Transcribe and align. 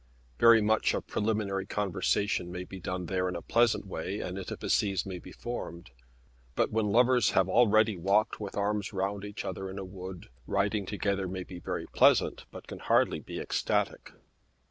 Very 0.39 0.63
much 0.63 0.95
of 0.95 1.05
preliminary 1.05 1.67
conversation 1.67 2.51
may 2.51 2.63
be 2.63 2.79
done 2.79 3.05
there 3.05 3.29
in 3.29 3.35
a 3.35 3.41
pleasant 3.43 3.85
way, 3.85 4.19
and 4.19 4.35
intimacies 4.35 5.05
may 5.05 5.19
be 5.19 5.31
formed. 5.31 5.91
But 6.55 6.71
when 6.71 6.87
lovers 6.87 7.29
have 7.37 7.47
already 7.47 7.97
walked 7.97 8.39
with 8.39 8.57
arms 8.57 8.93
round 8.93 9.23
each 9.23 9.45
other 9.45 9.69
in 9.69 9.77
a 9.77 9.85
wood, 9.85 10.29
riding 10.47 10.87
together 10.87 11.27
may 11.27 11.43
be 11.43 11.59
very 11.59 11.85
pleasant 11.85 12.47
but 12.49 12.65
can 12.65 12.79
hardly 12.79 13.19
be 13.19 13.39
ecstatic. 13.39 14.13